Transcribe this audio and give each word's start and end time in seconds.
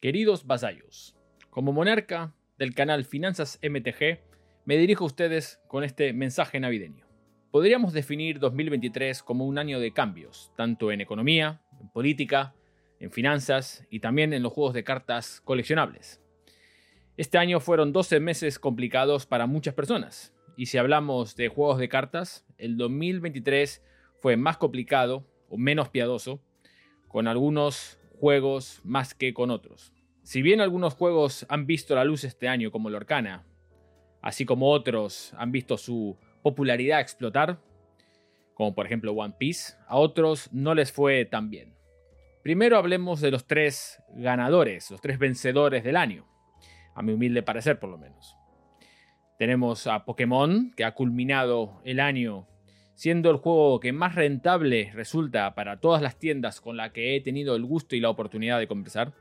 Queridos 0.00 0.46
vasallos, 0.46 1.14
como 1.50 1.74
monarca 1.74 2.32
del 2.56 2.74
canal 2.74 3.04
Finanzas 3.04 3.58
MTG, 3.62 4.20
me 4.64 4.78
dirijo 4.78 5.04
a 5.04 5.08
ustedes 5.08 5.60
con 5.68 5.84
este 5.84 6.14
mensaje 6.14 6.58
navideño. 6.58 7.04
Podríamos 7.50 7.92
definir 7.92 8.38
2023 8.38 9.22
como 9.22 9.44
un 9.44 9.58
año 9.58 9.78
de 9.78 9.92
cambios, 9.92 10.54
tanto 10.56 10.90
en 10.90 11.02
economía, 11.02 11.60
en 11.78 11.90
política, 11.90 12.54
en 12.98 13.10
finanzas 13.10 13.86
y 13.90 14.00
también 14.00 14.32
en 14.32 14.42
los 14.42 14.54
juegos 14.54 14.72
de 14.72 14.84
cartas 14.84 15.42
coleccionables. 15.42 16.22
Este 17.18 17.36
año 17.36 17.60
fueron 17.60 17.92
12 17.92 18.20
meses 18.20 18.58
complicados 18.58 19.26
para 19.26 19.44
muchas 19.44 19.74
personas, 19.74 20.34
y 20.56 20.64
si 20.64 20.78
hablamos 20.78 21.36
de 21.36 21.48
juegos 21.48 21.78
de 21.78 21.90
cartas, 21.90 22.46
el 22.56 22.78
2023 22.78 23.84
fue 24.16 24.38
más 24.38 24.56
complicado 24.56 25.26
o 25.50 25.58
menos 25.58 25.90
piadoso, 25.90 26.40
con 27.06 27.28
algunos 27.28 27.99
juegos 28.20 28.82
más 28.84 29.14
que 29.14 29.32
con 29.32 29.50
otros. 29.50 29.94
Si 30.22 30.42
bien 30.42 30.60
algunos 30.60 30.92
juegos 30.92 31.46
han 31.48 31.66
visto 31.66 31.94
la 31.94 32.04
luz 32.04 32.22
este 32.24 32.48
año, 32.48 32.70
como 32.70 32.90
Lorcana, 32.90 33.46
así 34.20 34.44
como 34.44 34.70
otros 34.70 35.32
han 35.38 35.50
visto 35.50 35.78
su 35.78 36.18
popularidad 36.42 37.00
explotar, 37.00 37.58
como 38.52 38.74
por 38.74 38.84
ejemplo 38.84 39.12
One 39.12 39.34
Piece, 39.38 39.72
a 39.88 39.96
otros 39.96 40.52
no 40.52 40.74
les 40.74 40.92
fue 40.92 41.24
tan 41.24 41.48
bien. 41.48 41.74
Primero 42.42 42.76
hablemos 42.76 43.22
de 43.22 43.30
los 43.30 43.46
tres 43.46 44.02
ganadores, 44.14 44.90
los 44.90 45.00
tres 45.00 45.18
vencedores 45.18 45.82
del 45.82 45.96
año, 45.96 46.26
a 46.94 47.00
mi 47.02 47.12
humilde 47.12 47.42
parecer 47.42 47.80
por 47.80 47.88
lo 47.88 47.96
menos. 47.96 48.36
Tenemos 49.38 49.86
a 49.86 50.04
Pokémon, 50.04 50.72
que 50.76 50.84
ha 50.84 50.92
culminado 50.92 51.80
el 51.84 52.00
año 52.00 52.46
siendo 53.00 53.30
el 53.30 53.38
juego 53.38 53.80
que 53.80 53.94
más 53.94 54.14
rentable 54.14 54.92
resulta 54.92 55.54
para 55.54 55.80
todas 55.80 56.02
las 56.02 56.18
tiendas 56.18 56.60
con 56.60 56.76
las 56.76 56.90
que 56.90 57.16
he 57.16 57.22
tenido 57.22 57.56
el 57.56 57.64
gusto 57.64 57.96
y 57.96 58.00
la 58.00 58.10
oportunidad 58.10 58.58
de 58.58 58.66
conversar. 58.66 59.14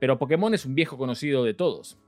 Pero 0.00 0.18
Pokémon 0.18 0.54
es 0.54 0.64
un 0.64 0.74
viejo 0.74 0.96
conocido 0.96 1.44
de 1.44 1.52
todos, 1.52 1.98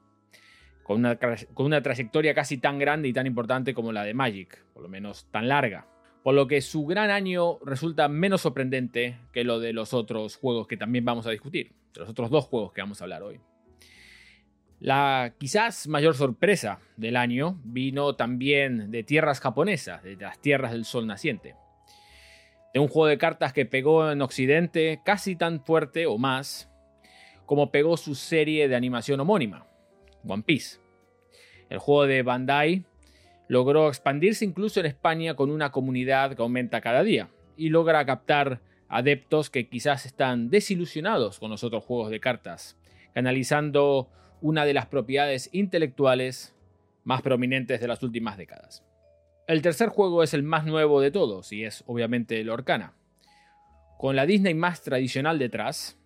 con 0.82 1.00
una, 1.00 1.16
con 1.18 1.66
una 1.66 1.82
trayectoria 1.82 2.32
casi 2.32 2.56
tan 2.56 2.78
grande 2.78 3.08
y 3.08 3.12
tan 3.12 3.26
importante 3.26 3.74
como 3.74 3.92
la 3.92 4.04
de 4.04 4.14
Magic, 4.14 4.64
por 4.72 4.82
lo 4.82 4.88
menos 4.88 5.26
tan 5.30 5.48
larga. 5.48 5.86
Por 6.22 6.34
lo 6.34 6.46
que 6.46 6.62
su 6.62 6.86
gran 6.86 7.10
año 7.10 7.58
resulta 7.58 8.08
menos 8.08 8.40
sorprendente 8.40 9.18
que 9.34 9.44
lo 9.44 9.60
de 9.60 9.74
los 9.74 9.92
otros 9.92 10.36
juegos 10.36 10.66
que 10.66 10.78
también 10.78 11.04
vamos 11.04 11.26
a 11.26 11.30
discutir, 11.30 11.74
de 11.92 12.00
los 12.00 12.08
otros 12.08 12.30
dos 12.30 12.46
juegos 12.46 12.72
que 12.72 12.80
vamos 12.80 13.02
a 13.02 13.04
hablar 13.04 13.22
hoy. 13.22 13.38
La 14.80 15.34
quizás 15.38 15.88
mayor 15.88 16.14
sorpresa 16.14 16.78
del 16.96 17.16
año 17.16 17.60
vino 17.64 18.16
también 18.16 18.90
de 18.90 19.02
tierras 19.02 19.38
japonesas, 19.38 20.02
de 20.02 20.16
las 20.16 20.40
tierras 20.40 20.72
del 20.72 20.86
sol 20.86 21.06
naciente. 21.06 21.54
De 22.72 22.80
un 22.80 22.88
juego 22.88 23.06
de 23.06 23.18
cartas 23.18 23.52
que 23.52 23.66
pegó 23.66 24.10
en 24.10 24.22
Occidente 24.22 25.02
casi 25.04 25.36
tan 25.36 25.62
fuerte 25.62 26.06
o 26.06 26.16
más 26.16 26.70
como 27.44 27.70
pegó 27.70 27.96
su 27.98 28.14
serie 28.14 28.68
de 28.68 28.76
animación 28.76 29.20
homónima, 29.20 29.66
One 30.26 30.44
Piece. 30.44 30.78
El 31.68 31.78
juego 31.78 32.06
de 32.06 32.22
Bandai 32.22 32.84
logró 33.48 33.88
expandirse 33.88 34.44
incluso 34.44 34.80
en 34.80 34.86
España 34.86 35.34
con 35.34 35.50
una 35.50 35.72
comunidad 35.72 36.36
que 36.36 36.42
aumenta 36.42 36.80
cada 36.80 37.02
día 37.02 37.28
y 37.56 37.68
logra 37.68 38.06
captar 38.06 38.60
adeptos 38.88 39.50
que 39.50 39.68
quizás 39.68 40.06
están 40.06 40.48
desilusionados 40.48 41.38
con 41.38 41.50
los 41.50 41.64
otros 41.64 41.84
juegos 41.84 42.10
de 42.10 42.20
cartas, 42.20 42.78
canalizando 43.12 44.08
una 44.40 44.64
de 44.64 44.74
las 44.74 44.86
propiedades 44.86 45.50
intelectuales 45.52 46.54
más 47.04 47.22
prominentes 47.22 47.80
de 47.80 47.88
las 47.88 48.02
últimas 48.02 48.36
décadas. 48.36 48.84
El 49.46 49.62
tercer 49.62 49.88
juego 49.88 50.22
es 50.22 50.34
el 50.34 50.42
más 50.42 50.64
nuevo 50.64 51.00
de 51.00 51.10
todos 51.10 51.52
y 51.52 51.64
es 51.64 51.82
obviamente 51.86 52.40
el 52.40 52.50
Orcana. 52.50 52.94
Con 53.98 54.16
la 54.16 54.26
Disney 54.26 54.54
más 54.54 54.82
tradicional 54.82 55.38
detrás, 55.38 55.98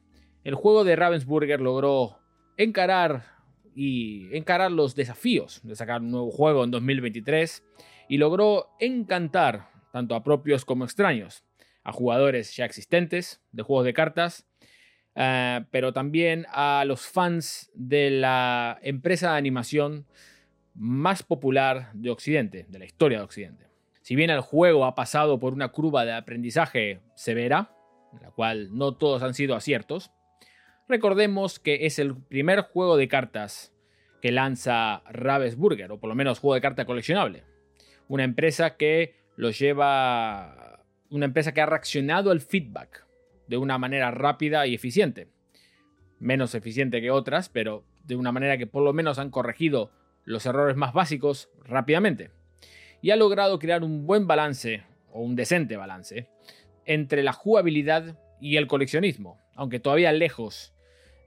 el 0.45 0.55
juego 0.55 0.85
de 0.85 0.97
Ravensburger 0.97 1.61
logró 1.61 2.19
encarar 2.57 3.25
y 3.75 4.35
encarar 4.37 4.71
los 4.71 4.95
desafíos 4.95 5.61
de 5.63 5.77
sacar 5.77 6.01
un 6.01 6.11
nuevo 6.11 6.31
juego 6.31 6.65
en 6.65 6.71
2023 6.71 7.63
y 8.09 8.19
logró 8.19 8.69
encantar 8.79 9.71
tanto 9.93 10.15
a 10.15 10.23
propios 10.23 10.65
como 10.65 10.85
extraños, 10.85 11.45
a 11.83 11.93
jugadores 11.93 12.57
ya 12.57 12.65
existentes 12.65 13.43
de 13.53 13.63
juegos 13.63 13.85
de 13.85 13.95
cartas 13.95 14.47
eh, 15.17 15.65
pero 15.71 15.93
también 15.93 16.47
a 16.51 16.85
los 16.87 17.07
fans 17.07 17.71
de 17.75 18.11
la 18.11 18.79
empresa 18.83 19.33
de 19.33 19.39
animación 19.39 20.07
más 20.75 21.23
popular 21.23 21.91
de 21.95 22.11
Occidente, 22.11 22.67
de 22.69 22.79
la 22.79 22.85
historia 22.85 23.19
de 23.19 23.25
Occidente. 23.25 23.67
Si 24.03 24.17
bien 24.17 24.31
el 24.31 24.41
juego 24.41 24.85
ha 24.85 24.95
pasado 24.95 25.39
por 25.39 25.53
una 25.53 25.69
curva 25.69 26.05
de 26.05 26.13
aprendizaje 26.13 27.01
severa, 27.15 27.71
en 28.13 28.23
la 28.23 28.31
cual 28.31 28.77
no 28.77 28.97
todos 28.97 29.23
han 29.23 29.35
sido 29.35 29.55
aciertos, 29.55 30.11
recordemos 30.89 31.59
que 31.59 31.87
es 31.87 31.99
el 31.99 32.17
primer 32.17 32.63
juego 32.63 32.97
de 32.97 33.09
cartas 33.09 33.73
que 34.21 34.33
lanza 34.33 35.03
Ravensburger, 35.11 35.93
o 35.93 36.01
por 36.01 36.09
lo 36.09 36.15
menos 36.15 36.39
juego 36.39 36.55
de 36.55 36.61
carta 36.61 36.87
coleccionable. 36.87 37.45
Una 38.09 38.25
empresa 38.25 38.77
que 38.77 39.17
lo 39.37 39.51
lleva. 39.51 40.83
Una 41.11 41.27
empresa 41.27 41.53
que 41.53 41.61
ha 41.61 41.67
reaccionado 41.67 42.31
al 42.31 42.41
feedback 42.41 43.07
de 43.49 43.57
una 43.57 43.79
manera 43.79 44.11
rápida 44.11 44.67
y 44.67 44.75
eficiente. 44.75 45.29
Menos 46.19 46.55
eficiente 46.55 47.01
que 47.01 47.11
otras, 47.11 47.49
pero 47.49 47.85
de 48.05 48.17
una 48.17 48.33
manera 48.33 48.59
que 48.59 48.67
por 48.67 48.83
lo 48.83 48.93
menos 48.93 49.19
han 49.19 49.31
corregido 49.31 49.93
los 50.25 50.47
errores 50.47 50.77
más 50.77 50.93
básicos 50.93 51.51
rápidamente. 51.65 52.31
Y 53.03 53.11
ha 53.11 53.17
logrado 53.17 53.59
crear 53.59 53.83
un 53.83 54.07
buen 54.07 54.27
balance, 54.27 54.83
o 55.13 55.21
un 55.21 55.37
decente 55.37 55.77
balance, 55.77 56.29
entre 56.87 57.23
la 57.23 57.33
jugabilidad 57.33 58.19
y 58.41 58.57
el 58.57 58.67
coleccionismo, 58.67 59.39
aunque 59.55 59.81
todavía 59.81 60.13
lejos 60.13 60.75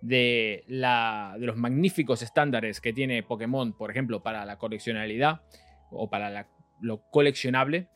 de, 0.01 0.63
la, 0.67 1.35
de 1.39 1.45
los 1.45 1.57
magníficos 1.57 2.21
estándares 2.21 2.81
que 2.81 2.93
tiene 2.93 3.23
Pokémon, 3.23 3.73
por 3.73 3.91
ejemplo, 3.91 4.21
para 4.21 4.45
la 4.45 4.57
coleccionalidad 4.57 5.41
o 5.89 6.09
para 6.09 6.47
lo 6.81 7.01
coleccionable, 7.09 7.87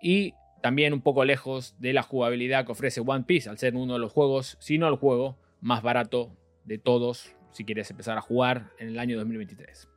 y 0.00 0.34
también 0.60 0.92
un 0.92 1.00
poco 1.00 1.24
lejos 1.24 1.76
de 1.78 1.92
la 1.92 2.02
jugabilidad 2.02 2.66
que 2.66 2.72
ofrece 2.72 3.00
One 3.00 3.24
Piece, 3.24 3.48
al 3.48 3.58
ser 3.58 3.76
uno 3.76 3.94
de 3.94 3.98
los 4.00 4.12
juegos, 4.12 4.56
si 4.60 4.78
no 4.78 4.88
el 4.88 4.96
juego 4.96 5.38
más 5.60 5.82
barato 5.82 6.36
de 6.64 6.78
todos, 6.78 7.34
si 7.50 7.64
quieres 7.64 7.90
empezar 7.90 8.18
a 8.18 8.20
jugar 8.20 8.70
en 8.78 8.88
el 8.88 8.98
año 8.98 9.16
2023. 9.16 9.88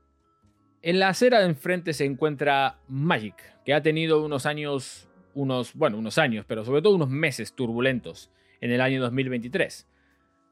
En 0.83 0.99
la 0.99 1.09
acera 1.09 1.39
de 1.39 1.45
enfrente 1.45 1.93
se 1.93 2.05
encuentra 2.05 2.79
Magic, 2.87 3.35
que 3.65 3.73
ha 3.73 3.81
tenido 3.81 4.23
unos 4.23 4.45
años, 4.45 5.07
unos, 5.35 5.75
bueno, 5.75 5.97
unos 5.97 6.17
años, 6.17 6.45
pero 6.47 6.65
sobre 6.65 6.81
todo 6.81 6.95
unos 6.95 7.09
meses 7.09 7.53
turbulentos 7.53 8.31
en 8.61 8.71
el 8.71 8.81
año 8.81 9.01
2023, 9.01 9.87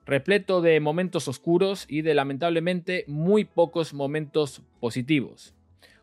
repleto 0.06 0.62
de 0.62 0.80
momentos 0.80 1.28
oscuros 1.28 1.86
y 1.88 2.02
de 2.02 2.14
lamentablemente 2.14 3.06
muy 3.08 3.46
pocos 3.46 3.94
momentos 3.94 4.62
positivos. 4.80 5.56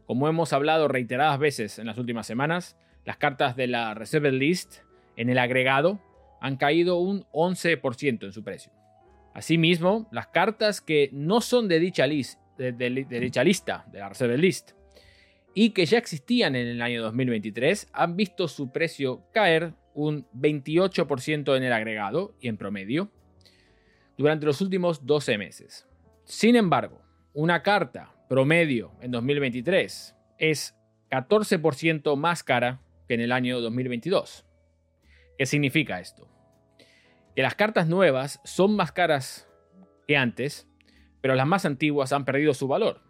Como 0.06 0.28
hemos 0.28 0.52
hablado 0.52 0.88
reiteradas 0.88 1.38
veces 1.38 1.78
en 1.78 1.86
las 1.86 1.98
últimas 1.98 2.26
semanas, 2.26 2.76
las 3.06 3.16
cartas 3.16 3.56
de 3.56 3.68
la 3.68 3.94
Reserve 3.94 4.32
List 4.32 4.80
en 5.16 5.30
el 5.30 5.38
agregado 5.38 6.00
han 6.40 6.56
caído 6.56 6.98
un 6.98 7.22
11% 7.32 8.24
en 8.24 8.32
su 8.32 8.44
precio. 8.44 8.72
Asimismo, 9.32 10.08
las 10.10 10.26
cartas 10.26 10.80
que 10.80 11.08
no 11.12 11.40
son 11.40 11.68
de 11.68 11.78
dicha, 11.78 12.06
lista, 12.06 12.38
de 12.58 13.98
la 13.98 14.08
Reserve 14.08 14.36
List, 14.36 14.72
y 15.54 15.70
que 15.70 15.86
ya 15.86 15.98
existían 15.98 16.56
en 16.56 16.66
el 16.66 16.82
año 16.82 17.02
2023, 17.02 17.88
han 17.92 18.16
visto 18.16 18.48
su 18.48 18.72
precio 18.72 19.22
caer 19.32 19.72
un 19.94 20.26
28% 20.34 21.56
en 21.56 21.62
el 21.62 21.72
agregado 21.72 22.34
y 22.40 22.48
en 22.48 22.58
promedio 22.58 23.10
durante 24.18 24.46
los 24.46 24.60
últimos 24.60 25.06
12 25.06 25.38
meses. 25.38 25.86
Sin 26.24 26.56
embargo, 26.56 27.00
una 27.32 27.62
carta 27.62 28.14
promedio 28.28 28.92
en 29.00 29.12
2023 29.12 30.16
es 30.38 30.74
14% 31.10 32.16
más 32.16 32.42
cara 32.42 32.82
que 33.06 33.14
en 33.14 33.20
el 33.20 33.32
año 33.32 33.60
2022. 33.60 34.44
¿Qué 35.38 35.46
significa 35.46 36.00
esto? 36.00 36.28
Que 37.34 37.42
las 37.42 37.54
cartas 37.54 37.88
nuevas 37.88 38.40
son 38.44 38.76
más 38.76 38.92
caras 38.92 39.48
que 40.06 40.16
antes, 40.16 40.68
pero 41.20 41.34
las 41.34 41.46
más 41.46 41.64
antiguas 41.64 42.12
han 42.12 42.24
perdido 42.24 42.54
su 42.54 42.68
valor, 42.68 43.02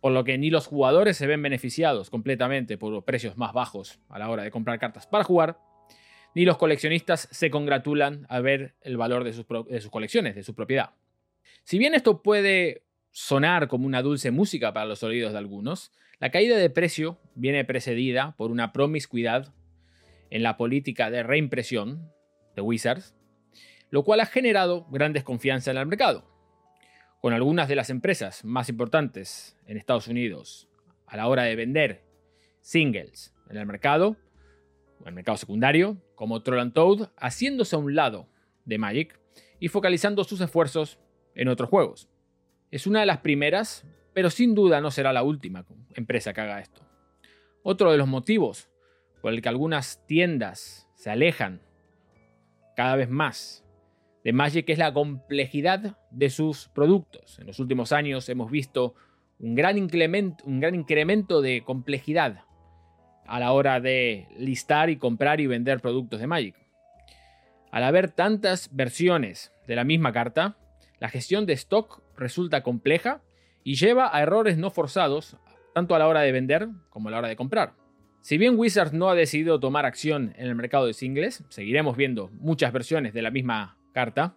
por 0.00 0.12
lo 0.12 0.24
que 0.24 0.38
ni 0.38 0.50
los 0.50 0.66
jugadores 0.66 1.16
se 1.16 1.26
ven 1.26 1.42
beneficiados 1.42 2.10
completamente 2.10 2.78
por 2.78 2.92
los 2.92 3.04
precios 3.04 3.36
más 3.36 3.52
bajos 3.52 4.00
a 4.08 4.18
la 4.18 4.28
hora 4.30 4.42
de 4.42 4.50
comprar 4.50 4.78
cartas 4.78 5.06
para 5.06 5.24
jugar, 5.24 5.58
ni 6.34 6.44
los 6.44 6.56
coleccionistas 6.56 7.28
se 7.30 7.50
congratulan 7.50 8.26
a 8.28 8.40
ver 8.40 8.74
el 8.82 8.96
valor 8.96 9.22
de 9.22 9.32
sus, 9.32 9.46
de 9.68 9.80
sus 9.80 9.90
colecciones, 9.90 10.34
de 10.34 10.42
su 10.42 10.54
propiedad. 10.54 10.90
Si 11.62 11.78
bien 11.78 11.94
esto 11.94 12.22
puede 12.22 12.82
sonar 13.12 13.68
como 13.68 13.86
una 13.86 14.02
dulce 14.02 14.32
música 14.32 14.72
para 14.72 14.86
los 14.86 15.04
oídos 15.04 15.32
de 15.32 15.38
algunos, 15.38 15.92
la 16.18 16.30
caída 16.30 16.56
de 16.56 16.70
precio 16.70 17.20
viene 17.34 17.64
precedida 17.64 18.34
por 18.36 18.50
una 18.50 18.72
promiscuidad 18.72 19.54
en 20.30 20.42
la 20.42 20.56
política 20.56 21.10
de 21.10 21.22
reimpresión 21.22 22.10
de 22.56 22.62
Wizards, 22.62 23.14
lo 23.90 24.02
cual 24.02 24.20
ha 24.20 24.26
generado 24.26 24.86
gran 24.90 25.12
desconfianza 25.12 25.70
en 25.70 25.76
el 25.76 25.86
mercado, 25.86 26.28
con 27.20 27.32
algunas 27.32 27.68
de 27.68 27.76
las 27.76 27.90
empresas 27.90 28.44
más 28.44 28.68
importantes 28.68 29.56
en 29.66 29.76
Estados 29.76 30.08
Unidos 30.08 30.68
a 31.06 31.16
la 31.16 31.28
hora 31.28 31.44
de 31.44 31.56
vender 31.56 32.04
singles 32.60 33.34
en 33.48 33.56
el 33.56 33.66
mercado, 33.66 34.16
en 35.00 35.08
el 35.08 35.14
mercado 35.14 35.36
secundario, 35.36 36.02
como 36.14 36.42
Troll 36.42 36.72
Toad, 36.72 37.10
haciéndose 37.16 37.76
a 37.76 37.78
un 37.78 37.94
lado 37.94 38.28
de 38.64 38.78
Magic 38.78 39.20
y 39.60 39.68
focalizando 39.68 40.24
sus 40.24 40.40
esfuerzos 40.40 40.98
en 41.34 41.48
otros 41.48 41.68
juegos. 41.68 42.08
Es 42.70 42.86
una 42.86 43.00
de 43.00 43.06
las 43.06 43.18
primeras, 43.18 43.86
pero 44.12 44.30
sin 44.30 44.54
duda 44.54 44.80
no 44.80 44.90
será 44.90 45.12
la 45.12 45.22
última 45.22 45.64
empresa 45.94 46.32
que 46.32 46.40
haga 46.40 46.60
esto. 46.60 46.84
Otro 47.66 47.90
de 47.90 47.96
los 47.96 48.06
motivos 48.06 48.68
por 49.22 49.32
el 49.32 49.40
que 49.40 49.48
algunas 49.48 50.06
tiendas 50.06 50.86
se 50.96 51.08
alejan 51.08 51.62
cada 52.76 52.94
vez 52.94 53.08
más 53.08 53.64
de 54.22 54.34
Magic 54.34 54.68
es 54.68 54.76
la 54.76 54.92
complejidad 54.92 55.96
de 56.10 56.28
sus 56.28 56.68
productos. 56.68 57.38
En 57.38 57.46
los 57.46 57.58
últimos 57.60 57.92
años 57.92 58.28
hemos 58.28 58.50
visto 58.50 58.94
un 59.38 59.54
gran, 59.54 59.78
incremento, 59.78 61.40
de 61.40 61.62
complejidad 61.64 62.44
a 63.26 63.40
la 63.40 63.52
hora 63.52 63.80
de 63.80 64.28
listar 64.36 64.90
y 64.90 64.98
comprar 64.98 65.40
y 65.40 65.46
vender 65.46 65.80
productos 65.80 66.20
de 66.20 66.26
Magic. 66.26 66.56
Al 67.72 67.84
haber 67.84 68.10
tantas 68.10 68.76
versiones 68.76 69.52
de 69.66 69.76
la 69.76 69.84
misma 69.84 70.12
carta, 70.12 70.58
la 71.00 71.08
gestión 71.08 71.46
de 71.46 71.54
stock 71.54 72.02
resulta 72.14 72.62
compleja 72.62 73.22
y 73.62 73.76
lleva 73.76 74.14
a 74.14 74.20
errores 74.20 74.58
no 74.58 74.68
forzados 74.68 75.38
tanto 75.74 75.94
a 75.94 75.98
la 75.98 76.08
hora 76.08 76.22
de 76.22 76.32
vender 76.32 76.68
como 76.88 77.08
a 77.08 77.12
la 77.12 77.18
hora 77.18 77.28
de 77.28 77.36
comprar. 77.36 77.74
Si 78.22 78.38
bien 78.38 78.58
Wizards 78.58 78.94
no 78.94 79.10
ha 79.10 79.14
decidido 79.14 79.60
tomar 79.60 79.84
acción 79.84 80.32
en 80.38 80.46
el 80.46 80.54
mercado 80.54 80.86
de 80.86 80.94
singles, 80.94 81.44
seguiremos 81.50 81.96
viendo 81.96 82.30
muchas 82.38 82.72
versiones 82.72 83.12
de 83.12 83.20
la 83.20 83.30
misma 83.30 83.76
carta, 83.92 84.34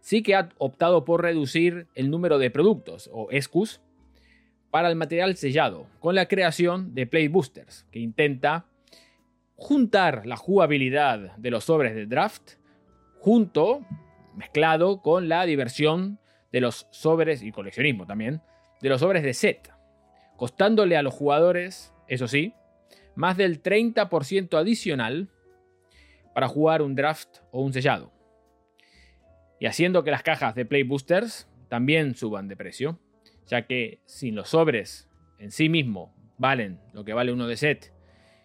sí 0.00 0.22
que 0.22 0.36
ha 0.36 0.50
optado 0.58 1.04
por 1.04 1.22
reducir 1.22 1.88
el 1.96 2.10
número 2.10 2.38
de 2.38 2.50
productos 2.50 3.10
o 3.12 3.28
SKUs 3.32 3.80
para 4.70 4.88
el 4.88 4.94
material 4.94 5.36
sellado, 5.36 5.88
con 5.98 6.14
la 6.14 6.26
creación 6.26 6.94
de 6.94 7.06
Play 7.06 7.26
Boosters, 7.26 7.86
que 7.90 7.98
intenta 7.98 8.66
juntar 9.56 10.24
la 10.26 10.36
jugabilidad 10.36 11.36
de 11.36 11.50
los 11.50 11.64
sobres 11.64 11.94
de 11.94 12.06
draft 12.06 12.52
junto, 13.18 13.84
mezclado 14.36 15.02
con 15.02 15.28
la 15.28 15.44
diversión 15.46 16.20
de 16.52 16.60
los 16.60 16.86
sobres 16.90 17.42
y 17.42 17.50
coleccionismo 17.50 18.06
también, 18.06 18.40
de 18.80 18.88
los 18.88 19.00
sobres 19.00 19.22
de 19.22 19.34
set, 19.34 19.70
costándole 20.40 20.96
a 20.96 21.02
los 21.02 21.12
jugadores, 21.12 21.92
eso 22.08 22.26
sí, 22.26 22.54
más 23.14 23.36
del 23.36 23.62
30% 23.62 24.58
adicional 24.58 25.28
para 26.32 26.48
jugar 26.48 26.80
un 26.80 26.94
draft 26.94 27.40
o 27.50 27.60
un 27.60 27.74
sellado. 27.74 28.10
Y 29.60 29.66
haciendo 29.66 30.02
que 30.02 30.10
las 30.10 30.22
cajas 30.22 30.54
de 30.54 30.64
Play 30.64 30.82
Boosters 30.82 31.46
también 31.68 32.14
suban 32.14 32.48
de 32.48 32.56
precio 32.56 32.98
ya 33.50 33.66
que 33.66 34.00
si 34.06 34.30
los 34.30 34.48
sobres 34.48 35.10
en 35.38 35.50
sí 35.50 35.68
mismo 35.68 36.14
valen 36.38 36.80
lo 36.94 37.04
que 37.04 37.12
vale 37.12 37.32
uno 37.32 37.46
de 37.46 37.56
set 37.58 37.92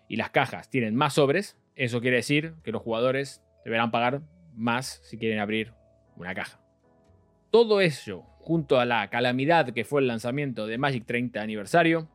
y 0.10 0.18
las 0.18 0.32
cajas 0.32 0.70
tienen 0.70 0.96
más 0.96 1.14
sobres, 1.14 1.58
eso 1.76 2.02
quiere 2.02 2.18
decir 2.18 2.56
que 2.62 2.74
los 2.74 2.82
jugadores 2.82 3.42
deberán 3.64 3.92
pagar 3.92 4.22
más 4.54 5.00
si 5.04 5.18
quieren 5.18 5.40
abrir 5.40 5.74
una 6.18 6.34
caja. 6.34 6.60
Todo 7.52 7.80
eso, 7.80 8.26
junto 8.46 8.80
a 8.80 8.86
la 8.86 9.10
calamidad 9.10 9.72
que 9.72 9.86
fue 9.86 10.02
el 10.02 10.08
lanzamiento 10.08 10.68
de 10.68 10.78
Magic 10.78 11.08
30 11.08 11.42
aniversario, 11.42 12.08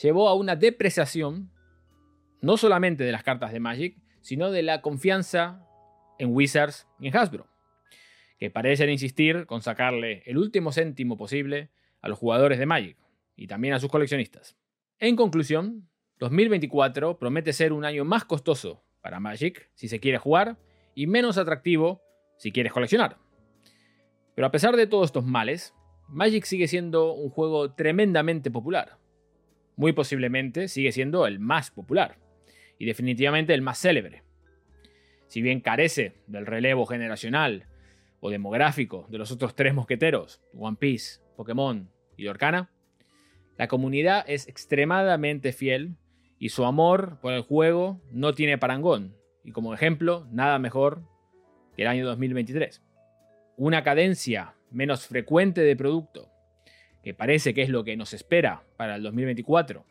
llevó 0.00 0.28
a 0.28 0.34
una 0.36 0.54
depreciación 0.54 1.50
no 2.40 2.56
solamente 2.56 3.02
de 3.02 3.10
las 3.10 3.24
cartas 3.24 3.52
de 3.52 3.58
Magic, 3.58 3.96
sino 4.20 4.52
de 4.52 4.62
la 4.62 4.80
confianza 4.80 5.66
en 6.20 6.32
Wizards 6.32 6.86
y 7.00 7.08
en 7.08 7.16
Hasbro 7.16 7.48
que 8.38 8.48
parecen 8.48 8.90
insistir 8.90 9.46
con 9.46 9.60
sacarle 9.60 10.22
el 10.24 10.38
último 10.38 10.70
céntimo 10.70 11.16
posible 11.16 11.70
a 12.00 12.08
los 12.08 12.16
jugadores 12.16 12.60
de 12.60 12.66
Magic 12.66 12.96
y 13.34 13.48
también 13.48 13.74
a 13.74 13.80
sus 13.80 13.90
coleccionistas. 13.90 14.56
En 15.00 15.16
conclusión, 15.16 15.88
2024 16.20 17.18
promete 17.18 17.52
ser 17.52 17.72
un 17.72 17.84
año 17.84 18.04
más 18.04 18.24
costoso 18.24 18.84
para 19.00 19.18
Magic 19.18 19.68
si 19.74 19.88
se 19.88 19.98
quiere 19.98 20.18
jugar 20.18 20.58
y 20.94 21.08
menos 21.08 21.38
atractivo 21.38 22.02
si 22.36 22.52
quieres 22.52 22.72
coleccionar. 22.72 23.18
Pero 24.38 24.46
a 24.46 24.52
pesar 24.52 24.76
de 24.76 24.86
todos 24.86 25.06
estos 25.06 25.24
males, 25.24 25.74
Magic 26.06 26.44
sigue 26.44 26.68
siendo 26.68 27.12
un 27.12 27.28
juego 27.28 27.72
tremendamente 27.72 28.52
popular. 28.52 28.96
Muy 29.74 29.92
posiblemente 29.92 30.68
sigue 30.68 30.92
siendo 30.92 31.26
el 31.26 31.40
más 31.40 31.72
popular 31.72 32.20
y 32.78 32.86
definitivamente 32.86 33.52
el 33.52 33.62
más 33.62 33.80
célebre. 33.80 34.22
Si 35.26 35.42
bien 35.42 35.60
carece 35.60 36.22
del 36.28 36.46
relevo 36.46 36.86
generacional 36.86 37.66
o 38.20 38.30
demográfico 38.30 39.08
de 39.10 39.18
los 39.18 39.32
otros 39.32 39.56
tres 39.56 39.74
mosqueteros, 39.74 40.40
One 40.54 40.76
Piece, 40.78 41.20
Pokémon 41.36 41.90
y 42.16 42.28
Orcana, 42.28 42.70
la 43.56 43.66
comunidad 43.66 44.24
es 44.28 44.46
extremadamente 44.46 45.52
fiel 45.52 45.96
y 46.38 46.50
su 46.50 46.64
amor 46.64 47.18
por 47.20 47.32
el 47.32 47.42
juego 47.42 48.00
no 48.12 48.34
tiene 48.34 48.56
parangón, 48.56 49.16
y 49.42 49.50
como 49.50 49.74
ejemplo, 49.74 50.28
nada 50.30 50.60
mejor 50.60 51.02
que 51.74 51.82
el 51.82 51.88
año 51.88 52.06
2023. 52.06 52.84
Una 53.60 53.82
cadencia 53.82 54.54
menos 54.70 55.08
frecuente 55.08 55.62
de 55.62 55.74
producto, 55.74 56.30
que 57.02 57.12
parece 57.12 57.54
que 57.54 57.62
es 57.62 57.70
lo 57.70 57.82
que 57.82 57.96
nos 57.96 58.14
espera 58.14 58.62
para 58.76 58.94
el 58.94 59.02
2024. 59.02 59.84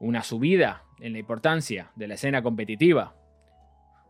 Una 0.00 0.22
subida 0.22 0.84
en 0.98 1.12
la 1.12 1.18
importancia 1.18 1.92
de 1.96 2.08
la 2.08 2.14
escena 2.14 2.42
competitiva, 2.42 3.14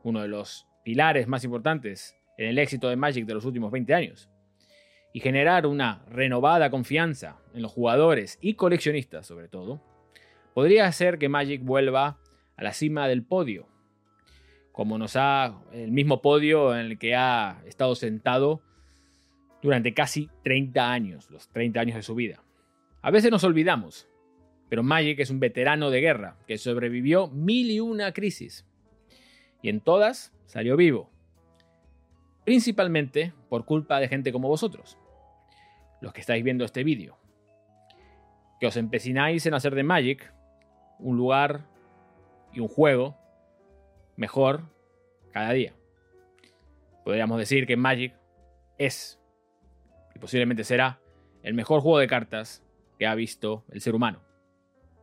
uno 0.04 0.22
de 0.22 0.28
los 0.28 0.68
pilares 0.84 1.26
más 1.26 1.42
importantes 1.42 2.16
en 2.36 2.50
el 2.50 2.58
éxito 2.60 2.88
de 2.88 2.94
Magic 2.94 3.26
de 3.26 3.34
los 3.34 3.44
últimos 3.44 3.72
20 3.72 3.94
años. 3.94 4.30
Y 5.12 5.18
generar 5.18 5.66
una 5.66 6.04
renovada 6.08 6.70
confianza 6.70 7.38
en 7.54 7.62
los 7.62 7.72
jugadores 7.72 8.38
y 8.40 8.54
coleccionistas 8.54 9.26
sobre 9.26 9.48
todo, 9.48 9.82
podría 10.54 10.86
hacer 10.86 11.18
que 11.18 11.28
Magic 11.28 11.64
vuelva 11.64 12.20
a 12.56 12.62
la 12.62 12.72
cima 12.72 13.08
del 13.08 13.24
podio, 13.24 13.66
como 14.70 14.98
nos 14.98 15.16
ha 15.16 15.64
el 15.72 15.90
mismo 15.90 16.22
podio 16.22 16.78
en 16.78 16.86
el 16.86 16.98
que 17.00 17.16
ha 17.16 17.60
estado 17.66 17.96
sentado 17.96 18.62
durante 19.62 19.94
casi 19.94 20.30
30 20.44 20.90
años, 20.90 21.30
los 21.30 21.48
30 21.48 21.80
años 21.80 21.96
de 21.96 22.02
su 22.02 22.14
vida. 22.14 22.42
A 23.02 23.10
veces 23.10 23.30
nos 23.30 23.44
olvidamos, 23.44 24.08
pero 24.68 24.82
Magic 24.82 25.18
es 25.20 25.30
un 25.30 25.40
veterano 25.40 25.90
de 25.90 26.00
guerra 26.00 26.36
que 26.46 26.58
sobrevivió 26.58 27.28
mil 27.28 27.70
y 27.70 27.80
una 27.80 28.12
crisis. 28.12 28.66
Y 29.62 29.68
en 29.68 29.80
todas 29.80 30.32
salió 30.46 30.76
vivo 30.76 31.10
principalmente 32.48 33.34
por 33.50 33.66
culpa 33.66 34.00
de 34.00 34.08
gente 34.08 34.32
como 34.32 34.48
vosotros, 34.48 34.96
los 36.00 36.14
que 36.14 36.22
estáis 36.22 36.42
viendo 36.42 36.64
este 36.64 36.82
vídeo, 36.82 37.18
que 38.58 38.66
os 38.66 38.78
empecináis 38.78 39.44
en 39.44 39.52
hacer 39.52 39.74
de 39.74 39.82
Magic 39.82 40.32
un 40.98 41.18
lugar 41.18 41.66
y 42.54 42.60
un 42.60 42.68
juego 42.68 43.18
mejor 44.16 44.62
cada 45.30 45.52
día. 45.52 45.74
Podríamos 47.04 47.38
decir 47.38 47.66
que 47.66 47.76
Magic 47.76 48.14
es 48.78 49.20
posiblemente 50.18 50.64
será 50.64 51.00
el 51.42 51.54
mejor 51.54 51.80
juego 51.80 51.98
de 51.98 52.06
cartas 52.06 52.64
que 52.98 53.06
ha 53.06 53.14
visto 53.14 53.64
el 53.70 53.80
ser 53.80 53.94
humano. 53.94 54.20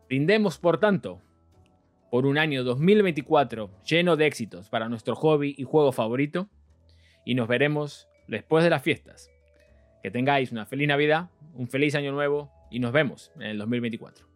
Brindemos, 0.07 0.59
por 0.59 0.79
tanto, 0.79 1.21
por 2.11 2.25
un 2.25 2.37
año 2.37 2.63
2024 2.63 3.69
lleno 3.83 4.15
de 4.15 4.27
éxitos 4.27 4.69
para 4.69 4.89
nuestro 4.89 5.15
hobby 5.15 5.55
y 5.57 5.63
juego 5.63 5.91
favorito 5.91 6.49
y 7.25 7.35
nos 7.35 7.47
veremos 7.47 8.07
después 8.27 8.63
de 8.63 8.69
las 8.69 8.83
fiestas. 8.83 9.31
Que 10.03 10.11
tengáis 10.11 10.51
una 10.51 10.65
feliz 10.65 10.87
Navidad, 10.87 11.29
un 11.55 11.67
feliz 11.67 11.95
año 11.95 12.11
nuevo 12.11 12.51
y 12.69 12.79
nos 12.79 12.91
vemos 12.91 13.31
en 13.35 13.43
el 13.43 13.57
2024. 13.57 14.34